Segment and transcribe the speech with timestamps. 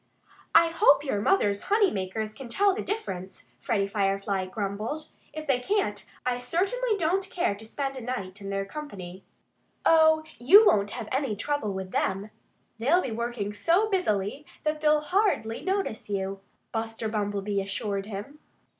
[0.55, 5.09] "I hope your mother's honey makers can tell the difference," Freddie Firefly grumbled.
[5.31, 9.23] "If they can't, I certainly don't care to spend a night in their company."
[9.85, 12.31] "Oh, you won't have any trouble with them.
[12.79, 16.39] They'll be working so busily that they'll hardly notice you,"
[16.71, 18.39] Buster Bumblebee assured him.